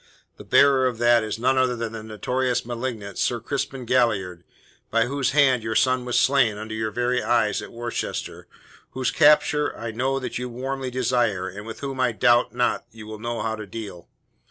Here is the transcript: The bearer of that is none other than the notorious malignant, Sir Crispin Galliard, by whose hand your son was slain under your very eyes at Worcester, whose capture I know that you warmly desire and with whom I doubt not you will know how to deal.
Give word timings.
The 0.37 0.43
bearer 0.43 0.87
of 0.87 0.97
that 0.97 1.23
is 1.23 1.37
none 1.37 1.59
other 1.59 1.75
than 1.75 1.91
the 1.93 2.01
notorious 2.01 2.65
malignant, 2.65 3.19
Sir 3.19 3.39
Crispin 3.39 3.85
Galliard, 3.85 4.43
by 4.89 5.05
whose 5.05 5.29
hand 5.29 5.61
your 5.61 5.75
son 5.75 6.05
was 6.05 6.19
slain 6.19 6.57
under 6.57 6.73
your 6.73 6.89
very 6.89 7.21
eyes 7.21 7.61
at 7.61 7.71
Worcester, 7.71 8.47
whose 8.93 9.11
capture 9.11 9.77
I 9.77 9.91
know 9.91 10.17
that 10.17 10.39
you 10.39 10.49
warmly 10.49 10.89
desire 10.89 11.47
and 11.47 11.67
with 11.67 11.81
whom 11.81 11.99
I 11.99 12.13
doubt 12.13 12.51
not 12.51 12.85
you 12.89 13.05
will 13.05 13.19
know 13.19 13.43
how 13.43 13.55
to 13.55 13.67
deal. 13.67 14.09